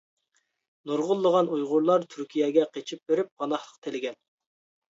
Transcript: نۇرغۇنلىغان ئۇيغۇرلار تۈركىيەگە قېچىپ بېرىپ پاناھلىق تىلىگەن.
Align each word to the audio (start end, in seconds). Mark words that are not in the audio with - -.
نۇرغۇنلىغان 0.91 1.49
ئۇيغۇرلار 1.57 2.07
تۈركىيەگە 2.15 2.65
قېچىپ 2.73 3.07
بېرىپ 3.13 3.33
پاناھلىق 3.43 3.79
تىلىگەن. 3.87 4.21